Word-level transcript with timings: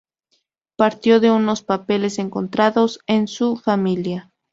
Partió 0.77 1.19
de 1.19 1.29
unos 1.29 1.61
papeles 1.61 2.17
encontrados 2.17 3.01
en 3.05 3.27
su 3.27 3.55
familia. 3.55 4.31